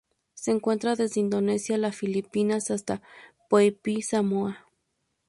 Se 0.33 0.49
encuentra 0.49 0.95
desde 0.95 1.19
Indonesia 1.19 1.77
las 1.77 1.95
Filipinas 1.95 2.71
hasta 2.71 3.03
Pohnpei 3.51 3.97
y 3.97 4.01
Samoa. 4.01 4.65